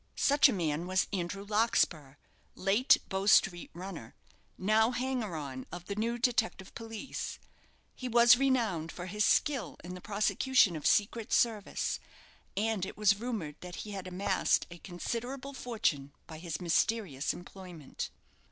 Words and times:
Such 0.17 0.49
a 0.49 0.51
man 0.51 0.87
was 0.87 1.05
Andrew 1.13 1.43
Larkspur, 1.45 2.15
late 2.55 2.97
Bow 3.07 3.27
Street 3.27 3.69
runner, 3.75 4.15
now 4.57 4.89
hanger 4.89 5.35
on 5.35 5.67
of 5.71 5.85
the 5.85 5.93
new 5.93 6.17
detective 6.17 6.73
police. 6.73 7.37
He 7.93 8.09
was 8.09 8.35
renowned 8.35 8.91
for 8.91 9.05
his 9.05 9.23
skill 9.23 9.77
in 9.83 9.93
the 9.93 10.01
prosecution 10.01 10.75
of 10.75 10.87
secret 10.87 11.31
service; 11.31 11.99
and 12.57 12.83
it 12.83 12.97
was 12.97 13.19
rumoured 13.19 13.57
that 13.61 13.75
he 13.85 13.91
had 13.91 14.07
amassed 14.07 14.65
a 14.71 14.79
considerable 14.79 15.53
fortune 15.53 16.13
by 16.25 16.39
his 16.39 16.59
mysterious 16.59 17.31
employment. 17.31 18.09